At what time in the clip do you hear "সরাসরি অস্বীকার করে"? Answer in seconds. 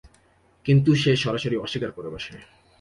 1.15-2.09